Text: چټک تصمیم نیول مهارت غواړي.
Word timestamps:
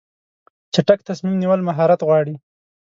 چټک 0.73 0.99
تصمیم 1.09 1.35
نیول 1.41 1.61
مهارت 1.67 1.99
غواړي. 2.07 2.35